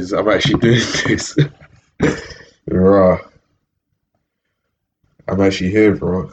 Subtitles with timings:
[0.00, 1.36] I'm actually doing this.
[2.66, 3.18] Raw.
[5.28, 6.32] I'm actually here, bro.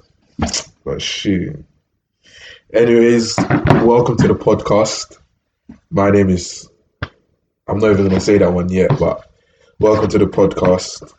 [0.86, 1.66] But shoot.
[2.74, 5.18] Anyways, welcome to the podcast.
[5.90, 6.70] My name is.
[7.68, 9.30] I'm not even gonna say that one yet, but
[9.80, 11.14] welcome to the podcast.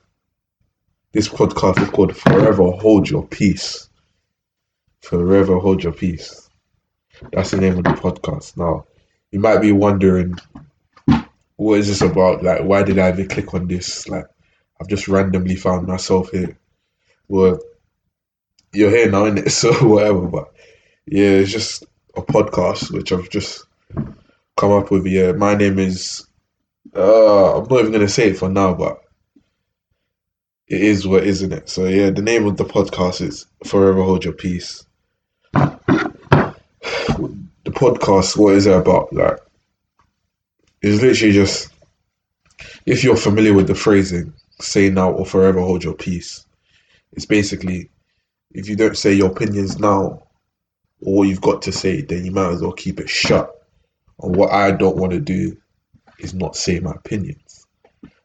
[1.12, 3.90] This podcast is called Forever Hold Your Peace.
[5.02, 6.48] Forever Hold Your Peace.
[7.30, 8.56] That's the name of the podcast.
[8.56, 8.86] Now,
[9.32, 10.38] you might be wondering,
[11.58, 12.44] what is this about?
[12.44, 14.08] Like, why did I even click on this?
[14.08, 14.26] Like,
[14.80, 16.56] I've just randomly found myself here.
[17.26, 17.58] Well,
[18.72, 19.50] you're here now, innit?
[19.50, 20.28] So whatever.
[20.28, 20.52] But
[21.04, 21.84] yeah, it's just
[22.16, 23.66] a podcast which I've just
[24.56, 25.04] come up with.
[25.06, 26.24] Yeah, my name is.
[26.94, 29.00] Uh, I'm not even gonna say it for now, but
[30.68, 31.68] it is what isn't it?
[31.68, 34.86] So yeah, the name of the podcast is Forever Hold Your Peace.
[37.64, 39.12] The podcast, what is it about?
[39.12, 39.38] Like,
[40.82, 41.70] it's literally just
[42.86, 46.46] if you're familiar with the phrasing, say now or forever hold your peace.
[47.12, 47.90] It's basically
[48.52, 50.22] if you don't say your opinions now
[51.00, 53.50] or what you've got to say, then you might as well keep it shut.
[54.20, 55.56] And what I don't want to do
[56.18, 57.66] is not say my opinions.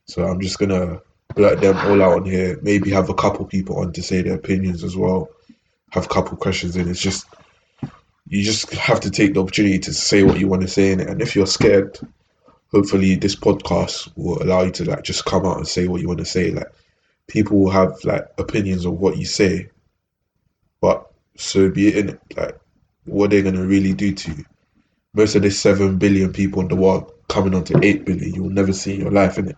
[0.05, 0.99] So I'm just gonna
[1.35, 2.59] blurt them all out on here.
[2.61, 5.29] Maybe have a couple people on to say their opinions as well.
[5.91, 6.89] Have a couple questions in.
[6.89, 7.27] It's just
[8.27, 10.99] you just have to take the opportunity to say what you want to say in
[10.99, 11.09] it.
[11.09, 11.99] And if you're scared,
[12.73, 16.07] hopefully this podcast will allow you to like just come out and say what you
[16.07, 16.51] want to say.
[16.51, 16.71] Like
[17.27, 19.69] people will have like opinions of what you say,
[20.81, 22.19] but so be it in.
[22.35, 22.59] Like
[23.05, 24.45] what they're gonna really do to you.
[25.13, 28.49] Most of the seven billion people in the world coming on to eight billion, you'll
[28.49, 29.55] never see in your life in it.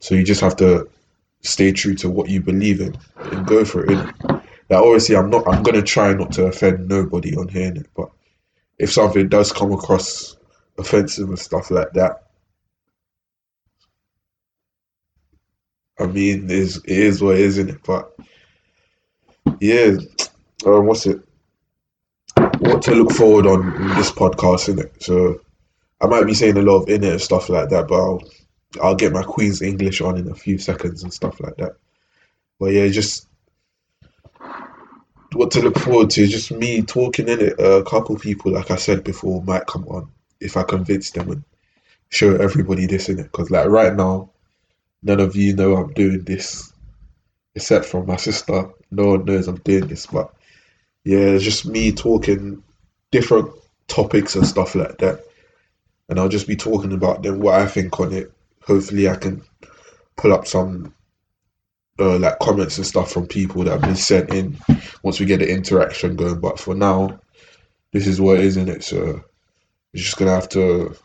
[0.00, 0.88] So you just have to
[1.42, 3.90] stay true to what you believe in and go for it.
[3.90, 4.42] Innit?
[4.68, 5.46] Like obviously, I'm not.
[5.46, 7.86] I'm gonna try not to offend nobody on here, innit?
[7.96, 8.10] but
[8.78, 10.36] if something does come across
[10.78, 12.29] offensive and stuff like that,
[16.00, 17.82] I mean, is is what isn't it?
[17.84, 18.16] But
[19.60, 19.96] yeah,
[20.66, 21.20] um, what's it?
[22.58, 25.02] What to look forward on in this podcast, isn't it?
[25.02, 25.40] So
[26.00, 28.22] I might be saying a lot of in it and stuff like that, but I'll
[28.82, 31.76] I'll get my Queen's English on in a few seconds and stuff like that.
[32.58, 33.26] But yeah, just
[35.32, 36.26] what to look forward to.
[36.26, 37.60] Just me talking in it.
[37.60, 41.44] A couple people, like I said before, might come on if I convince them and
[42.08, 43.24] show everybody this in it.
[43.24, 44.30] Because like right now,
[45.02, 46.72] none of you know I'm doing this,
[47.54, 48.70] except from my sister.
[48.90, 50.34] No one knows I'm doing this, but
[51.04, 52.62] yeah, it's just me talking
[53.10, 53.50] different
[53.88, 55.24] topics and stuff like that.
[56.08, 58.32] And I'll just be talking about them, what I think on it.
[58.62, 59.42] Hopefully, I can
[60.16, 60.94] pull up some
[61.98, 64.56] uh, like comments and stuff from people that have been sent in
[65.02, 66.40] once we get the interaction going.
[66.40, 67.20] But for now,
[67.92, 68.84] this is what it is, isn't it?
[68.84, 69.22] So we're
[69.94, 70.96] just gonna have to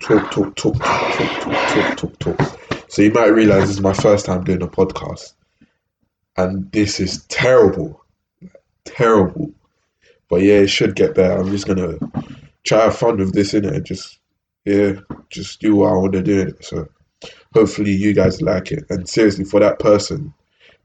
[0.00, 2.38] talk, talk, talk, talk, talk, talk, talk, talk.
[2.38, 2.79] talk.
[2.90, 5.34] So you might realize this is my first time doing a podcast,
[6.36, 8.04] and this is terrible,
[8.84, 9.52] terrible.
[10.28, 11.40] But yeah, it should get better.
[11.40, 11.98] I'm just gonna
[12.64, 13.84] try have fun with this in it.
[13.84, 14.18] Just
[14.64, 14.94] yeah,
[15.28, 16.64] just do what I want to do it.
[16.64, 16.88] So
[17.54, 18.82] hopefully you guys like it.
[18.90, 20.34] And seriously, for that person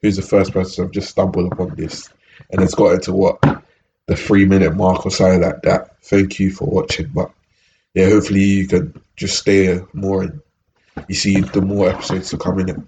[0.03, 2.13] who's the first person I've just stumbled upon this
[2.51, 3.41] and it's got into what
[4.05, 5.99] the three minute mark or something like that.
[6.03, 7.07] Thank you for watching.
[7.07, 7.31] But
[7.95, 10.41] yeah, hopefully you can just stay more and
[11.07, 12.88] you see the more episodes to come in.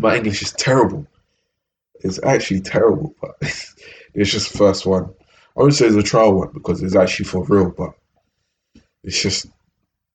[0.00, 1.06] My English is terrible.
[2.00, 3.36] It's actually terrible, but
[4.14, 5.10] it's just first one.
[5.56, 7.90] I would say it's a trial one because it's actually for real, but
[9.02, 9.46] it's just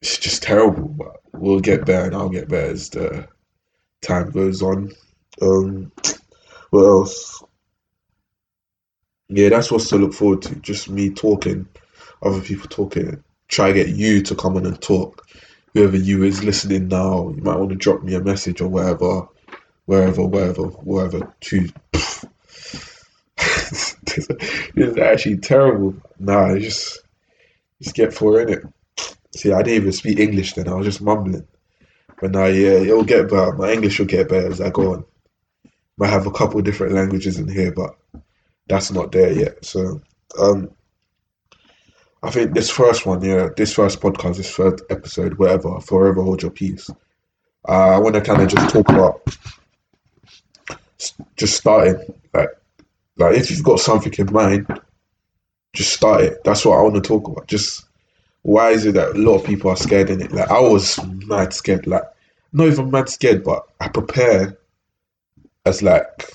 [0.02, 0.88] it's just terrible.
[0.88, 3.28] But we'll get better and I'll get better as the
[4.02, 4.92] time goes on.
[5.42, 5.92] Um,
[6.70, 7.44] what else?
[9.30, 10.56] Yeah, that's what's to look forward to.
[10.56, 11.68] Just me talking,
[12.22, 13.24] other people talking.
[13.48, 15.28] Try get you to come on and talk.
[15.74, 19.28] Whoever you is listening now, you might want to drop me a message or wherever,
[19.86, 21.34] wherever, wherever, wherever.
[21.42, 21.70] To
[23.38, 24.30] this
[24.76, 25.96] is actually terrible.
[26.20, 27.00] Nah, just
[27.82, 28.64] just get for in it.
[29.36, 30.68] See, I didn't even speak English then.
[30.68, 31.48] I was just mumbling.
[32.22, 33.54] But now, yeah, it'll get better.
[33.54, 35.06] My English will get better as I go on.
[35.98, 37.96] Might have a couple of different languages in here, but
[38.68, 39.66] that's not there yet.
[39.66, 40.02] So,
[40.40, 40.70] um,
[42.24, 46.42] I think this first one, yeah, this first podcast, this first episode, whatever, forever hold
[46.42, 46.90] your peace.
[47.68, 49.22] Uh, I want to kind of just talk about
[51.36, 52.00] just starting,
[52.34, 52.50] like,
[53.18, 54.68] like if you've got something in mind,
[55.74, 56.44] just start it.
[56.46, 57.48] That's what I want to talk about.
[57.48, 57.86] Just
[58.44, 60.32] why is it that a lot of people are scared in it?
[60.32, 62.04] Like I was mad scared, like
[62.54, 64.58] not even mad scared, but I prepare
[65.66, 66.32] as like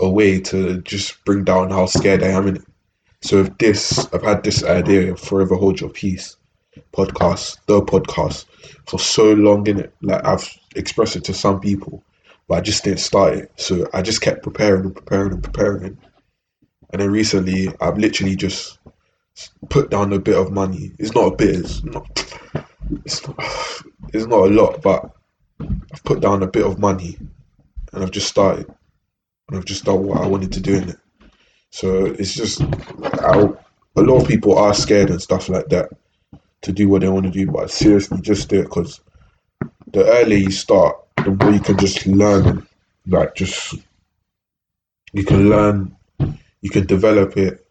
[0.00, 2.64] a way to just bring down how scared I am in it.
[3.22, 6.36] So if this, I've had this idea of forever hold your peace.
[6.92, 8.46] podcast, the podcast,
[8.86, 9.94] for so long in it.
[10.02, 12.02] Like I've expressed it to some people,
[12.48, 13.52] but I just didn't start it.
[13.56, 15.98] So I just kept preparing and preparing and preparing.
[16.90, 18.78] And then recently, I've literally just
[19.70, 20.92] put down a bit of money.
[20.98, 21.56] It's not a bit.
[21.56, 22.38] It's not.
[23.04, 23.36] It's not.
[24.12, 25.10] It's not a lot, but
[25.60, 27.16] I've put down a bit of money,
[27.92, 28.66] and I've just started,
[29.48, 30.98] and I've just done what I wanted to do in it.
[31.72, 33.48] So it's just, I,
[33.96, 35.88] a lot of people are scared and stuff like that
[36.60, 39.00] to do what they want to do, but seriously, just do it because
[39.92, 42.66] the earlier you start, the more you can just learn,
[43.06, 43.74] like just
[45.14, 45.96] you can learn,
[46.60, 47.66] you can develop it.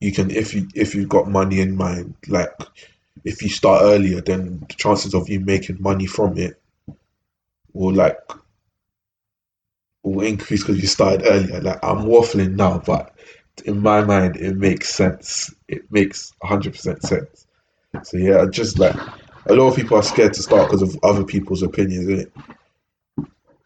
[0.00, 2.50] You can if you if you've got money in mind, like
[3.24, 6.60] if you start earlier, then the chances of you making money from it
[7.72, 8.18] will like
[10.02, 11.60] will increase because you started earlier.
[11.60, 13.14] Like I'm waffling now, but
[13.64, 15.54] in my mind, it makes sense.
[15.68, 17.46] It makes hundred percent sense.
[18.04, 18.96] So yeah, just like
[19.46, 22.32] a lot of people are scared to start because of other people's opinions, is it?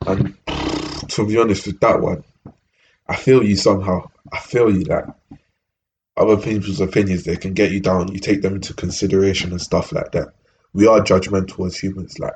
[0.07, 0.37] And
[1.09, 2.25] to be honest with that one,
[3.09, 4.11] I feel you somehow.
[4.33, 5.17] I feel you that
[6.17, 8.13] other people's opinions they can get you down.
[8.13, 10.35] You take them into consideration and stuff like that.
[10.73, 12.35] We are judgmental as humans, like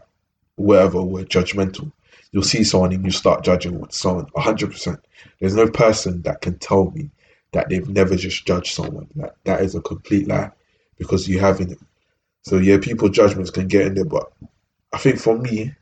[0.57, 1.93] wherever we're judgmental.
[2.33, 4.27] You'll see someone and you start judging someone.
[4.37, 5.01] hundred percent.
[5.41, 7.11] There's no person that can tell me
[7.53, 9.09] that they've never just judged someone.
[9.17, 10.51] Like that is a complete lie
[10.99, 11.79] because you haven't.
[12.43, 14.33] So yeah, people judgments can get in there, but
[14.93, 15.75] I think for me,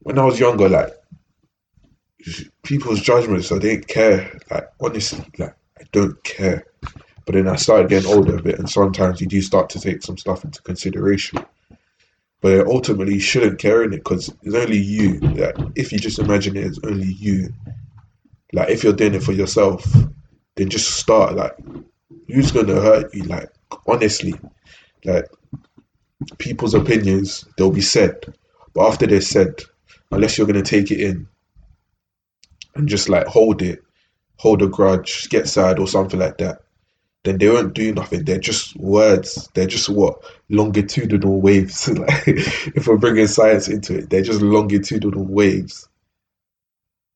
[0.00, 0.92] when I was younger, like
[2.62, 4.38] people's judgments, I didn't care.
[4.50, 6.66] Like honestly, like I don't care.
[7.26, 10.02] But then I started getting older a bit, and sometimes you do start to take
[10.02, 11.44] some stuff into consideration.
[12.40, 15.20] But ultimately, you shouldn't care in it because it's only you.
[15.20, 17.52] Like, if you just imagine it as only you,
[18.52, 19.86] like if you're doing it for yourself,
[20.56, 21.36] then just start.
[21.36, 21.56] Like,
[22.28, 23.24] who's gonna hurt you?
[23.24, 23.50] Like,
[23.86, 24.34] honestly,
[25.04, 25.26] like
[26.38, 28.16] people's opinions, they'll be said,
[28.74, 29.62] but after they're said,
[30.10, 31.26] unless you're gonna take it in
[32.74, 33.82] and just like hold it,
[34.36, 36.62] hold a grudge, get sad or something like that,
[37.24, 38.24] then they won't do nothing.
[38.24, 39.48] They're just words.
[39.54, 41.88] They're just what longitudinal waves.
[41.98, 45.88] like, if we're bringing science into it, they're just longitudinal waves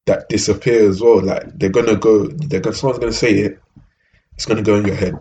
[0.07, 1.23] that disappear as well.
[1.23, 2.27] Like they're gonna go.
[2.27, 2.77] They're gonna.
[2.77, 3.61] Someone's gonna say it.
[4.35, 5.17] It's gonna go in your head.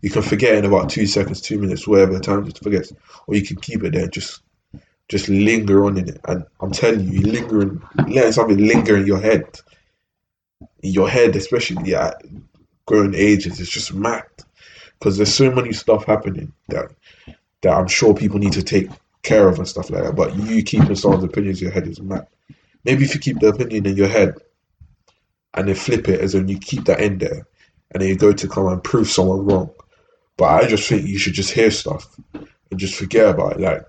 [0.00, 2.92] You can forget in about two seconds, two minutes, whatever time it forgets,
[3.26, 4.06] or you can keep it there.
[4.06, 4.42] Just,
[5.08, 6.20] just linger on in it.
[6.28, 9.44] And I'm telling you, lingering, letting something linger in your head,
[10.82, 12.22] in your head, especially at
[12.86, 14.24] growing ages, it's just mad.
[14.98, 16.90] Because there's so many stuff happening that
[17.62, 18.88] that I'm sure people need to take
[19.22, 20.16] care of and stuff like that.
[20.16, 22.26] But you keeping someone's opinions in your head is mad.
[22.84, 24.34] Maybe if you keep the opinion in your head
[25.54, 27.46] and then flip it as in you keep that in there
[27.90, 29.70] and then you go to come and prove someone wrong
[30.36, 33.60] but I just think you should just hear stuff and just forget about it.
[33.60, 33.86] Like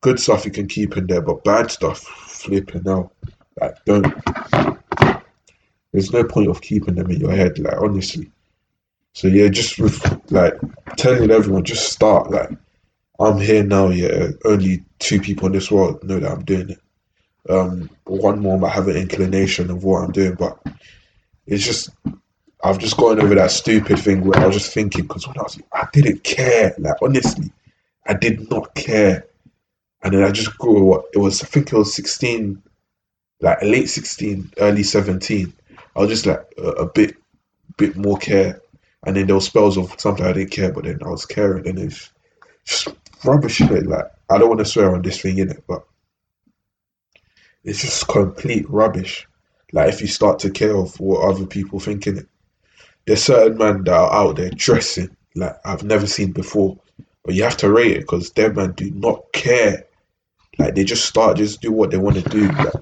[0.00, 3.12] good stuff you can keep in there, but bad stuff, flipping out.
[3.60, 4.14] Like don't.
[5.94, 7.56] There's no point of keeping them in your head.
[7.60, 8.28] Like honestly.
[9.12, 9.78] So yeah, just
[10.32, 10.54] like
[10.96, 12.32] telling everyone, just start.
[12.32, 12.50] Like
[13.20, 13.90] I'm here now.
[13.90, 16.80] Yeah, only two people in this world know that I'm doing it.
[17.48, 20.58] Um, one more might have an inclination of what I'm doing, but
[21.46, 21.90] it's just
[22.64, 25.42] I've just gotten over that stupid thing where I was just thinking because when I
[25.42, 26.74] was, I didn't care.
[26.76, 27.52] Like honestly,
[28.04, 29.26] I did not care.
[30.02, 31.00] And then I just grew.
[31.14, 32.64] It was, I think it was sixteen,
[33.40, 35.52] like late sixteen, early seventeen.
[35.96, 37.16] I was just like a, a bit,
[37.76, 38.60] bit more care.
[39.06, 41.68] And then there were spells of something I didn't care, but then I was caring,
[41.68, 42.10] and it's
[42.64, 42.88] just
[43.22, 43.60] rubbish.
[43.60, 45.84] It like I don't want to swear on this thing in it, but
[47.64, 49.28] it's just complete rubbish.
[49.72, 52.28] Like if you start to care of what other people think in it
[53.06, 56.78] there's certain men that are out there dressing like I've never seen before.
[57.24, 59.84] But you have to rate it because them men do not care.
[60.58, 62.48] Like they just start, just do what they want to do.
[62.48, 62.72] Like,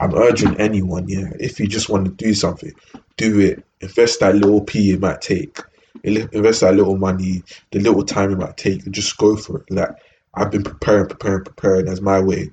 [0.00, 2.72] I'm urging anyone, yeah, if you just want to do something,
[3.16, 3.64] do it.
[3.80, 5.58] Invest that little p it might take.
[6.04, 9.70] Invest that little money, the little time it might take, and just go for it.
[9.70, 9.90] Like
[10.34, 12.50] I've been preparing, preparing, preparing as my way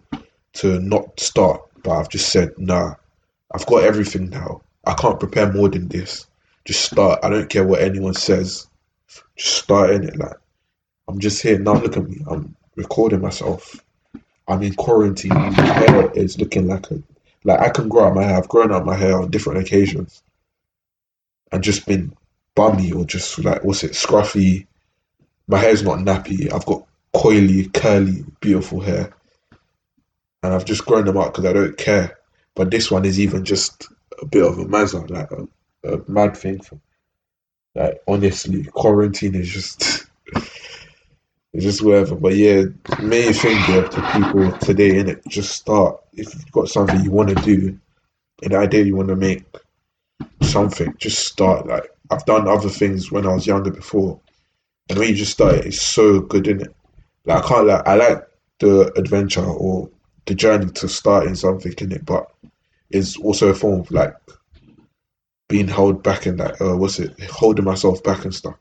[0.53, 2.95] to not start, but I've just said, nah,
[3.53, 4.61] I've got everything now.
[4.85, 6.27] I can't prepare more than this.
[6.65, 7.19] Just start.
[7.23, 8.67] I don't care what anyone says.
[9.35, 10.17] Just start in it.
[10.17, 10.37] Like
[11.07, 11.73] I'm just here now.
[11.73, 12.17] Look at me.
[12.27, 13.79] I'm recording myself.
[14.47, 15.33] I'm in quarantine.
[15.33, 17.01] My hair is looking like a
[17.45, 18.37] like I can grow out my hair.
[18.37, 20.23] I've grown out my hair on different occasions,
[21.51, 22.11] and just been
[22.55, 24.65] bummy or just like what's it scruffy.
[25.47, 26.51] My hair's not nappy.
[26.51, 29.13] I've got coily, curly, beautiful hair,
[30.43, 32.17] and I've just grown them out because I don't care.
[32.55, 33.87] But this one is even just
[34.21, 35.47] a bit of a mazza, like a,
[35.93, 36.59] a mad thing.
[36.61, 36.79] For,
[37.75, 40.04] like honestly, quarantine is just
[41.55, 42.15] It's just whatever.
[42.15, 42.65] But yeah,
[43.01, 46.01] main thing to people today, in it, just start.
[46.11, 47.79] If you've got something you want to do,
[48.43, 49.45] an idea you want to make,
[50.41, 51.65] something, just start.
[51.65, 54.19] Like I've done other things when I was younger before,
[54.89, 56.75] and when you just start, it's so good in it.
[57.23, 58.27] Like I can't like I like
[58.59, 59.89] the adventure or
[60.25, 62.29] the journey to starting something in it, but
[62.89, 64.13] it's also a form of like
[65.47, 68.55] being held back and like uh, what's it holding myself back and stuff.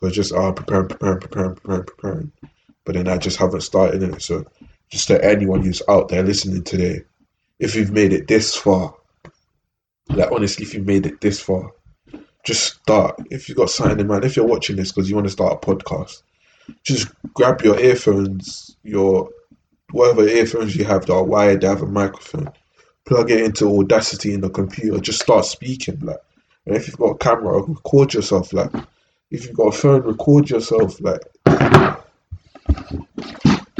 [0.00, 2.32] But just uh, preparing, preparing, preparing, preparing, preparing.
[2.84, 4.22] But then I just haven't started in it.
[4.22, 4.44] So
[4.90, 7.02] just to anyone who's out there listening today,
[7.58, 8.94] if you've made it this far,
[10.08, 11.72] like honestly, if you've made it this far,
[12.44, 13.20] just start.
[13.30, 15.62] If you've got something in mind, if you're watching this because you want to start
[15.62, 16.22] a podcast,
[16.82, 19.28] just grab your earphones, your
[19.90, 22.50] whatever earphones you have that are wired, that have a microphone,
[23.06, 25.98] plug it into Audacity in the computer, just start speaking.
[26.00, 26.18] Like,
[26.66, 28.52] and if you've got a camera, record yourself.
[28.52, 28.70] Like,
[29.30, 31.00] if you've got a phone, record yourself.
[31.00, 31.20] Like,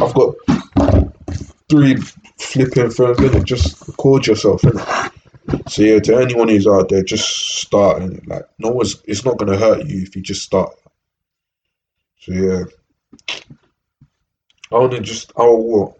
[0.01, 0.35] I've got
[1.69, 1.97] three
[2.39, 3.45] flipping phones in it.
[3.45, 5.13] Just record yourself in it.
[5.69, 9.03] So yeah, to anyone who's out there, just start and like no one's.
[9.07, 10.75] It's not gonna hurt you if you just start.
[12.21, 12.65] So yeah,
[14.71, 15.99] I only just oh what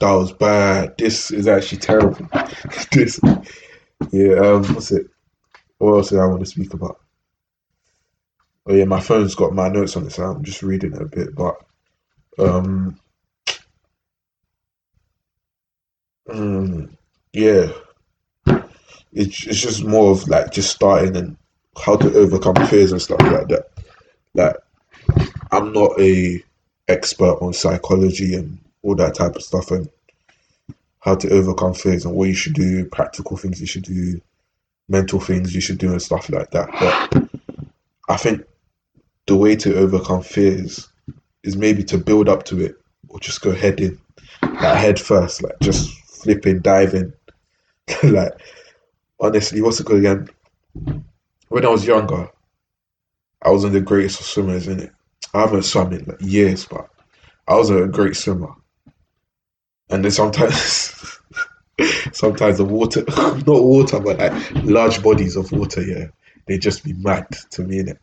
[0.00, 0.96] that was bad.
[0.96, 2.26] This is actually terrible.
[2.92, 3.20] this
[4.10, 4.34] yeah.
[4.36, 5.08] Um, what's it?
[5.78, 7.03] What else do I want to speak about?
[8.66, 11.06] Oh yeah, my phone's got my notes on it, so I'm just reading it a
[11.06, 11.34] bit.
[11.34, 11.56] But
[12.38, 12.98] um,
[16.30, 16.96] um
[17.32, 17.70] yeah,
[19.12, 21.36] it's it's just more of like just starting and
[21.76, 23.66] how to overcome fears and stuff like that.
[24.34, 24.56] Like
[25.52, 26.42] I'm not a
[26.88, 29.88] expert on psychology and all that type of stuff and
[31.00, 34.18] how to overcome fears and what you should do, practical things you should do,
[34.88, 36.70] mental things you should do and stuff like that.
[36.80, 37.28] But
[38.08, 38.44] I think
[39.26, 40.88] the way to overcome fears
[41.42, 42.76] is maybe to build up to it
[43.08, 43.98] or just go head in,
[44.42, 47.12] like head first, like just flipping, diving.
[48.02, 48.32] like
[49.20, 50.28] honestly, what's it called again?
[51.48, 52.28] When I was younger,
[53.42, 54.92] I wasn't the greatest of swimmers in it.
[55.32, 56.88] I haven't swum in like years, but
[57.46, 58.54] I was a great swimmer.
[59.90, 61.18] And then sometimes,
[62.12, 66.06] sometimes the water, not water, but like large bodies of water, yeah,
[66.46, 67.98] they just be mad to me in it.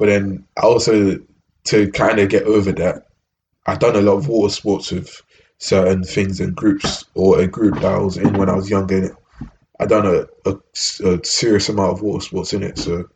[0.00, 1.20] But then I also,
[1.64, 3.08] to kind of get over that,
[3.66, 5.20] I've done a lot of water sports with
[5.58, 9.14] certain things and groups, or a group that I was in when I was younger.
[9.78, 10.56] I done a, a,
[11.04, 12.78] a, serious amount of water sports in it.
[12.78, 13.10] So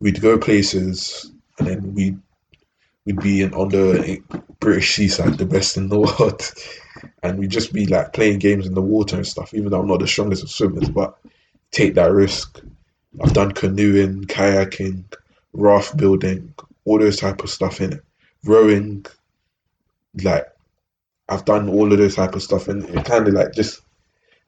[0.00, 2.20] we'd go places and then we'd,
[3.06, 4.22] we'd be in, on the
[4.60, 6.52] British seaside, the best in the world.
[7.22, 9.88] And we'd just be like playing games in the water and stuff, even though I'm
[9.88, 11.16] not the strongest of swimmers, but
[11.70, 12.60] take that risk.
[13.22, 15.04] I've done canoeing, kayaking,
[15.52, 16.54] raft building,
[16.84, 18.04] all those type of stuff in it.
[18.44, 19.04] Rowing,
[20.22, 20.46] like
[21.28, 23.80] I've done all of those type of stuff and it kind of like just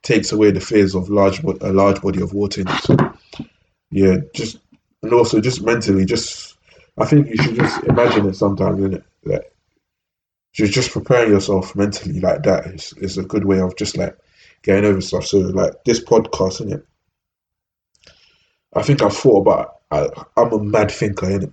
[0.02, 2.64] takes away the fears of large a large body of water.
[2.82, 2.96] So,
[3.90, 4.58] yeah, just
[5.02, 6.56] and also just mentally, just
[6.98, 9.04] I think you should just imagine it sometimes, in it?
[9.24, 9.52] Like
[10.52, 14.16] just just preparing yourself mentally like that is, is a good way of just like
[14.62, 15.26] getting over stuff.
[15.26, 16.86] So like this podcast, in it,
[18.74, 19.76] I think I've thought about.
[19.90, 21.52] I, I'm a mad thinker, in it.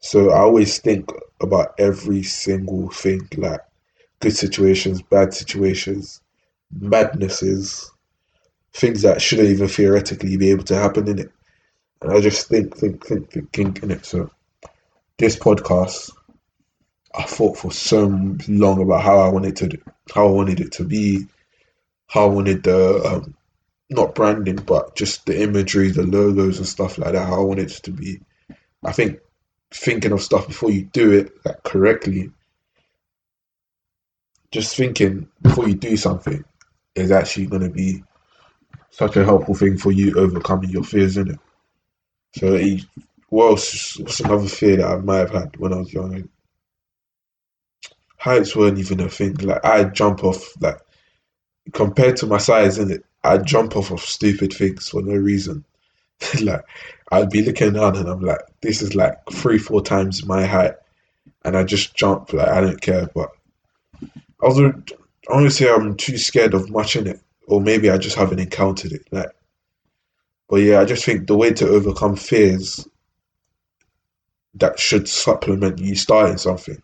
[0.00, 3.60] So I always think about every single thing, like
[4.20, 6.20] good situations, bad situations,
[6.72, 7.90] madnesses,
[8.72, 11.30] things that shouldn't even theoretically be able to happen in it.
[12.00, 14.04] And I just think, think, think, think, think in it.
[14.04, 14.30] So
[15.18, 16.10] this podcast,
[17.14, 18.06] I thought for so
[18.48, 19.78] long about how I wanted to,
[20.12, 21.26] how I wanted it to be,
[22.08, 23.34] how I wanted the, um,
[23.92, 27.60] not branding, but just the imagery, the logos and stuff like that, how I want
[27.60, 28.20] it to be.
[28.84, 29.20] I think
[29.72, 32.30] thinking of stuff before you do it like, correctly,
[34.50, 36.44] just thinking before you do something
[36.94, 38.02] is actually going to be
[38.90, 41.38] such a helpful thing for you overcoming your fears, isn't it?
[42.36, 42.78] So, eh,
[43.28, 43.98] what else?
[43.98, 46.28] What's another fear that I might have had when I was young?
[48.18, 49.34] Heights weren't even a thing.
[49.36, 50.78] Like I jump off, like
[51.72, 55.64] compared to my size, in it, I jump off of stupid things for no reason.
[56.42, 56.64] like
[57.10, 60.74] I'd be looking down and I'm like, this is like three, four times my height,
[61.44, 63.08] and I just jump like I don't care.
[63.14, 63.30] But
[64.42, 68.40] I was say I'm too scared of much in it, or maybe I just haven't
[68.40, 69.06] encountered it.
[69.10, 69.30] Like,
[70.48, 72.86] but yeah, I just think the way to overcome fears
[74.54, 76.82] that should supplement you starting something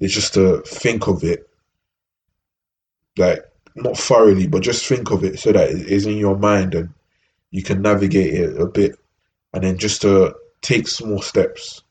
[0.00, 1.48] is just to think of it,
[3.16, 6.74] like not thoroughly, but just think of it so that it is in your mind
[6.74, 6.90] and
[7.50, 8.96] you can navigate it a bit,
[9.52, 11.82] and then just to take small steps.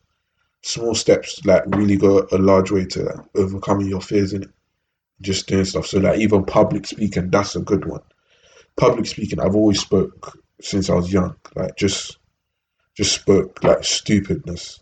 [0.64, 4.52] small steps like really go a large way to like, overcoming your fears in.
[5.22, 5.86] Just doing stuff.
[5.86, 8.02] So like even public speaking, that's a good one.
[8.76, 11.36] Public speaking, I've always spoke since I was young.
[11.56, 12.18] Like just
[12.96, 14.82] just spoke like stupidness.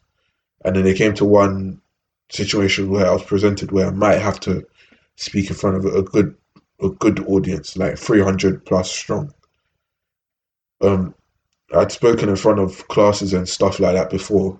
[0.63, 1.81] And then it came to one
[2.29, 4.65] situation where I was presented where I might have to
[5.17, 6.35] speak in front of a good
[6.81, 9.33] a good audience, like three hundred plus strong.
[10.81, 11.15] Um
[11.73, 14.59] I'd spoken in front of classes and stuff like that before,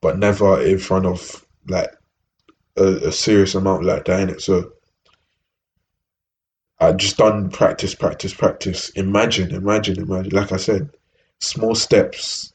[0.00, 1.90] but never in front of like
[2.76, 4.40] a, a serious amount like that in it.
[4.40, 4.72] So
[6.80, 8.90] I just done practice, practice, practice.
[8.90, 10.32] Imagine, imagine, imagine.
[10.32, 10.90] Like I said,
[11.40, 12.53] small steps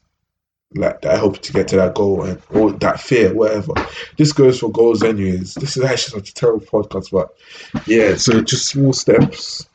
[0.74, 3.72] like that help to get to that goal and or that fear, whatever.
[4.16, 5.54] This goes for goals anyways.
[5.54, 7.34] This is actually such a terrible podcast, but
[7.88, 9.68] yeah, so just small steps.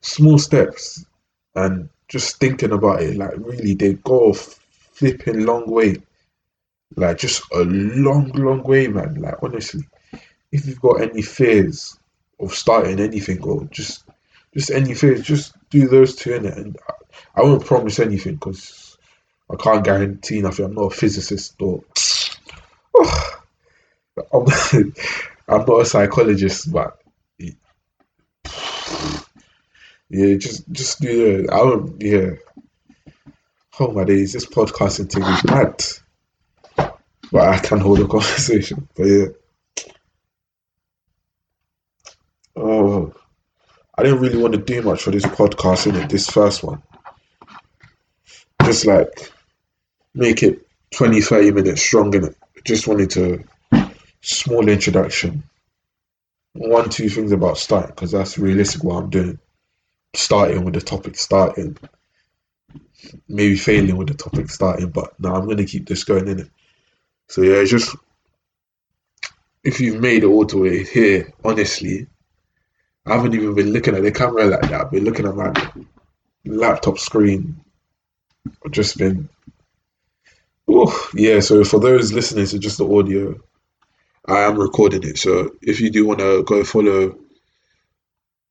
[0.00, 1.04] Small steps.
[1.54, 5.96] And just thinking about it, like really they go flipping long way.
[6.96, 9.14] Like just a long, long way, man.
[9.14, 9.82] Like honestly.
[10.50, 11.98] If you've got any fears
[12.40, 14.04] of starting anything or just
[14.54, 16.56] just any fears, just do those two in it.
[16.56, 18.87] And I, I won't promise anything because
[19.50, 20.66] I can't guarantee nothing.
[20.66, 21.82] I'm not a physicist or
[22.94, 23.40] oh,
[24.32, 24.74] I'm, not,
[25.48, 26.98] I'm not a psychologist, but
[30.10, 31.50] yeah, just just do it.
[31.50, 32.00] I don't.
[32.00, 32.30] Yeah.
[33.78, 35.84] Oh my days, this podcasting thing is mad.
[37.30, 38.88] But I can hold a conversation.
[38.96, 39.26] But yeah.
[42.56, 43.14] Oh,
[43.96, 46.08] I didn't really want to do much for this podcast in it.
[46.08, 46.82] This first one,
[48.64, 49.30] just like
[50.14, 52.36] make it 20, 30 minutes strong in it.
[52.64, 53.44] Just wanted to
[54.20, 55.42] small introduction.
[56.54, 59.38] One, two things about starting because that's realistic what I'm doing
[60.14, 61.76] starting with the topic starting,
[63.28, 66.50] maybe failing with the topic starting, but now I'm gonna keep this going in it.
[67.28, 67.94] So yeah, just
[69.64, 72.06] if you've made it all the way here, honestly,
[73.06, 74.80] I haven't even been looking at the camera like that.
[74.80, 75.52] I've been looking at my
[76.44, 77.60] laptop screen.
[78.64, 79.28] I've just been
[80.68, 83.34] oh yeah, so for those listening to just the audio,
[84.26, 85.18] I am recording it.
[85.18, 87.18] So if you do want to go follow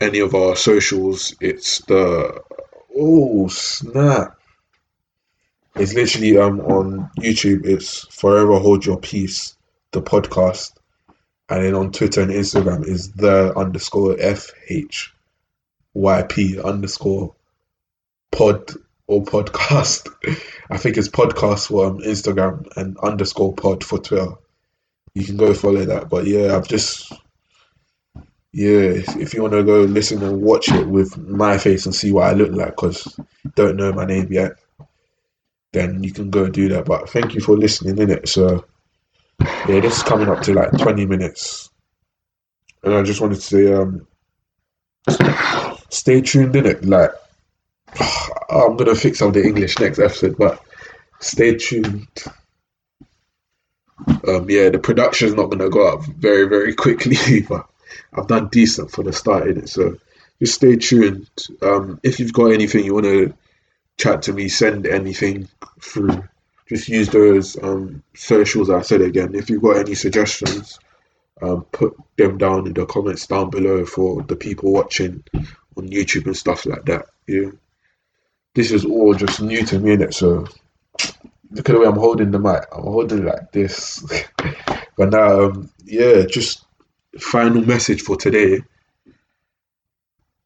[0.02, 2.42] any of our socials, it's the
[2.96, 4.38] oh snap.
[5.76, 7.66] It's literally um on YouTube.
[7.66, 9.56] It's Forever Hold Your Peace,
[9.92, 10.74] the podcast,
[11.50, 15.14] and then on Twitter and Instagram is the underscore F H
[15.94, 17.36] Y P underscore
[18.32, 18.72] pod
[19.08, 20.10] or podcast.
[20.70, 24.34] I think it's podcast for um, Instagram and underscore pod for Twitter.
[25.14, 26.10] You can go follow that.
[26.10, 27.12] But yeah, I've just
[28.58, 32.12] yeah, if you want to go listen and watch it with my face and see
[32.12, 33.20] what I look like, because
[33.56, 34.54] don't know my name yet,
[35.74, 36.86] then you can go do that.
[36.86, 38.28] But thank you for listening in it.
[38.28, 38.66] So
[39.40, 41.70] yeah, this is coming up to like twenty minutes,
[42.84, 44.08] and I just wanted to say, um,
[45.90, 46.84] stay tuned in it.
[46.84, 47.12] Like
[48.50, 50.62] I'm gonna fix up the English next episode, but
[51.20, 52.08] stay tuned.
[54.28, 57.68] Um, yeah, the production's not gonna go up very very quickly, but
[58.14, 59.70] I've done decent for the start in it.
[59.70, 59.98] So
[60.40, 61.30] just stay tuned.
[61.62, 63.34] Um, if you've got anything you want to
[63.98, 65.48] chat to me, send anything
[65.82, 66.24] through.
[66.70, 69.36] Just use those um, socials I said again.
[69.36, 70.80] If you've got any suggestions,
[71.42, 76.26] um, put them down in the comments down below for the people watching on YouTube
[76.26, 77.06] and stuff like that.
[77.28, 77.52] Yeah,
[78.58, 80.16] this is all just new to me, innit?
[80.16, 80.48] So
[81.52, 82.64] look at the way I'm holding the mic.
[82.76, 84.04] I'm holding it like this.
[84.98, 86.66] but now, um, yeah, just
[87.20, 88.62] final message for today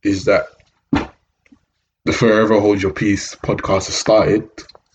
[0.04, 0.48] is that
[2.04, 4.50] the Forever Hold Your Peace podcast has started.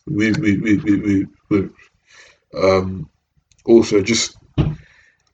[0.07, 1.71] We we we we, we, we
[2.55, 3.09] um
[3.65, 4.37] also just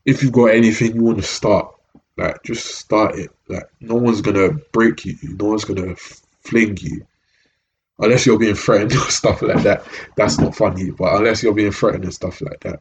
[0.05, 1.75] if you've got anything you want to start,
[2.17, 3.31] like just start it.
[3.49, 5.97] Like no one's gonna break you, no one's gonna
[6.45, 7.05] fling you.
[8.03, 9.87] Unless you're being threatened or stuff like that.
[10.17, 10.91] That's not funny.
[10.91, 12.81] But unless you're being threatened and stuff like that.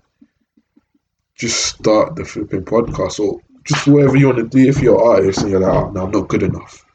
[1.35, 4.67] Just start the flipping podcast or just whatever you want to do.
[4.67, 6.85] If you're an artist and you're like, oh, no, I'm not good enough.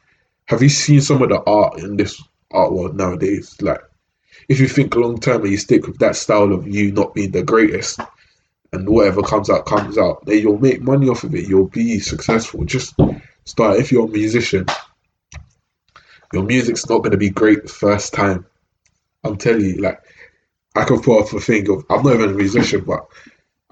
[0.45, 3.59] Have you seen some of the art in this art world nowadays?
[3.61, 3.81] Like,
[4.47, 7.31] if you think long term and you stick with that style of you not being
[7.31, 7.99] the greatest,
[8.73, 11.47] and whatever comes out comes out, then you'll make money off of it.
[11.47, 12.65] You'll be successful.
[12.65, 12.95] Just
[13.45, 13.79] start.
[13.79, 14.65] If you're a musician,
[16.33, 18.45] your music's not going to be great first time.
[19.23, 20.01] I'm telling you, like,
[20.75, 23.05] I can put off a thing of I'm not even a musician, but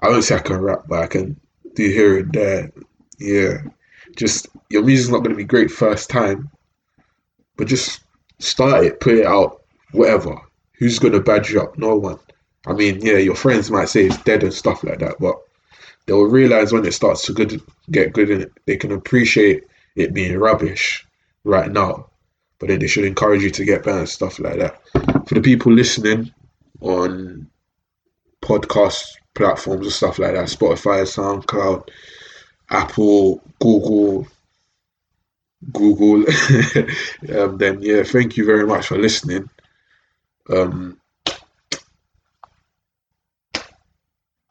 [0.00, 1.38] I don't say I can rap, but I can
[1.74, 2.72] do here and there.
[3.18, 3.58] Yeah,
[4.16, 6.50] just your music's not going to be great first time,
[7.56, 8.00] but just
[8.38, 10.36] start it, put it out, whatever.
[10.78, 11.78] Who's going to badge you up?
[11.78, 12.18] No one.
[12.66, 15.36] I mean, yeah, your friends might say it's dead and stuff like that, but
[16.06, 19.64] they'll realize when it starts to good get good in it, they can appreciate
[19.94, 21.06] it being rubbish
[21.44, 22.10] right now.
[22.58, 24.80] But then they should encourage you to get better stuff like that.
[25.28, 26.32] For the people listening
[26.80, 27.50] on
[28.42, 31.88] podcast platforms and stuff like that, Spotify, SoundCloud,
[32.70, 34.26] Apple, Google,
[35.72, 36.24] Google,
[37.38, 39.48] um, then yeah, thank you very much for listening.
[40.50, 40.98] Um,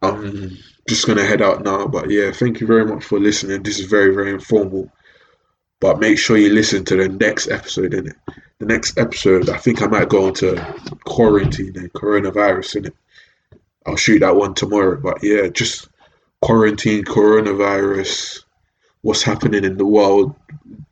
[0.02, 3.64] I'm just gonna head out now, but yeah, thank you very much for listening.
[3.64, 4.92] This is very, very informal,
[5.80, 7.94] but make sure you listen to the next episode.
[7.94, 8.16] In it,
[8.60, 10.56] the next episode, I think I might go into
[11.04, 12.96] quarantine and coronavirus in it.
[13.86, 15.90] I'll shoot that one tomorrow, but yeah, just
[16.42, 18.44] quarantine, coronavirus,
[19.02, 20.36] what's happening in the world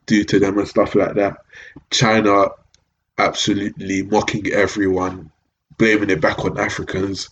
[0.06, 1.38] due to them and stuff like that.
[1.90, 2.50] China
[3.18, 5.32] absolutely mocking everyone,
[5.78, 7.30] blaming it back on Africans.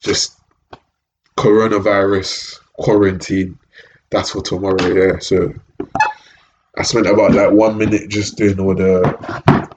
[0.00, 0.38] Just
[1.36, 3.58] coronavirus, quarantine.
[4.10, 5.18] That's for tomorrow, yeah.
[5.20, 5.54] So
[6.80, 9.68] I spent about like one minute just doing all the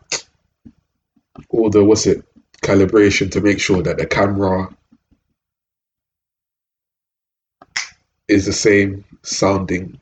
[1.49, 2.23] all the what's it
[2.61, 4.69] calibration to make sure that the camera
[8.29, 9.99] is the same sounding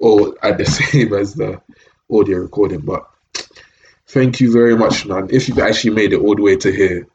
[0.00, 1.62] or at the same as the
[2.10, 2.80] audio recording.
[2.80, 3.08] But
[4.08, 5.28] thank you very much, man.
[5.30, 7.08] If you've actually made it all the way to here,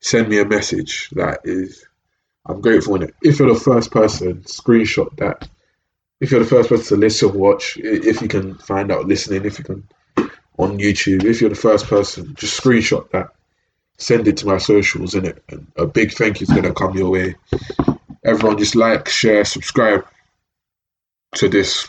[0.00, 1.08] send me a message.
[1.10, 1.86] That is,
[2.46, 3.00] I'm grateful.
[3.22, 5.48] If you're the first person, screenshot that.
[6.20, 7.78] If you're the first person to listen, watch.
[7.78, 9.88] If you can find out listening, if you can
[10.60, 11.24] on YouTube.
[11.24, 13.30] If you're the first person, just screenshot that.
[13.96, 15.42] Send it to my socials, in it.
[15.48, 17.34] And a big thank you is gonna come your way.
[18.24, 20.06] Everyone, just like, share, subscribe
[21.36, 21.88] to this.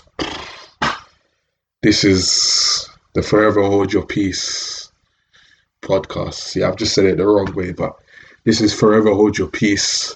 [1.82, 4.92] This is the Forever Hold Your Peace
[5.82, 6.36] podcast.
[6.36, 7.98] See, I've just said it the wrong way, but
[8.46, 10.16] this is Forever Hold Your Peace,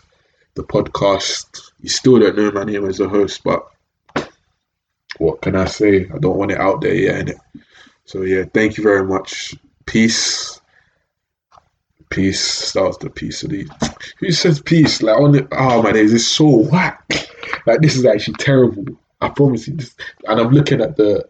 [0.54, 1.72] the podcast.
[1.82, 3.68] You still don't know my name as a host, but
[5.18, 6.10] what can I say?
[6.14, 7.40] I don't want it out there yet, innit?
[8.06, 9.56] So yeah, thank you very much.
[9.86, 10.62] Peace.
[12.10, 12.42] Peace.
[12.42, 13.68] Starts the peace of the
[14.20, 15.02] who says peace?
[15.02, 17.04] Like on the oh my days, it's so whack.
[17.66, 18.86] Like this is actually terrible.
[19.22, 19.96] I promise you this.
[20.28, 21.28] And I'm looking at the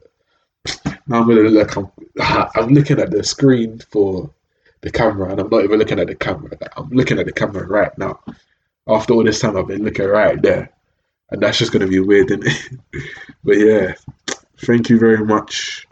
[1.07, 1.91] now I'm gonna look I'm,
[2.55, 4.29] I'm looking at the screen for
[4.81, 6.51] the camera and I'm not even looking at the camera.
[6.75, 8.19] I'm looking at the camera right now.
[8.87, 10.71] After all this time I've been looking right there.
[11.31, 12.79] And that's just gonna be weird, isn't it?
[13.43, 13.93] but yeah.
[14.59, 15.85] Thank you very much.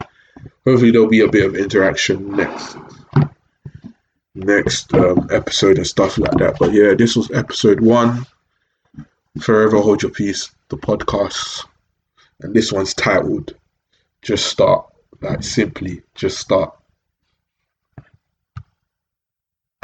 [0.64, 2.76] Hopefully there'll be a bit of interaction next
[4.34, 6.56] next um, episode and stuff like that.
[6.58, 8.26] But yeah, this was episode one.
[9.40, 11.66] Forever Hold Your Peace, the podcast.
[12.40, 13.54] And this one's titled
[14.22, 14.90] Just Start.
[15.20, 16.76] Like simply, just start.